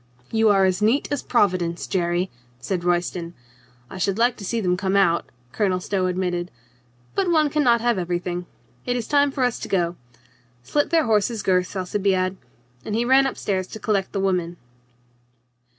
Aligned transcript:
"You 0.31 0.49
are 0.49 0.65
as 0.65 0.81
neat 0.81 1.07
as 1.11 1.21
Providence, 1.21 1.85
Jerry" 1.85 2.31
said 2.57 2.83
Roy 2.83 3.01
ston. 3.01 3.35
"I 3.87 3.99
should 3.99 4.17
like 4.17 4.35
to 4.37 4.43
see 4.43 4.59
them 4.59 4.75
come 4.75 4.95
out," 4.95 5.29
Colonel 5.51 5.79
Stow 5.79 6.07
admitted. 6.07 6.49
"But 7.13 7.29
one 7.29 7.51
can 7.51 7.63
not 7.63 7.81
have 7.81 7.99
everything. 7.99 8.47
It 8.83 8.95
is 8.95 9.07
time 9.07 9.29
for 9.29 9.43
us 9.43 9.59
to 9.59 9.67
go. 9.67 9.95
Slit 10.63 10.89
their 10.89 11.03
horses' 11.05 11.43
girths, 11.43 11.75
Alci 11.75 11.99
biade," 11.99 12.35
and 12.83 12.95
he 12.95 13.05
ran 13.05 13.27
up 13.27 13.37
stairs 13.37 13.67
to 13.67 13.79
collect 13.79 14.11
the 14.11 14.19
women. 14.19 14.57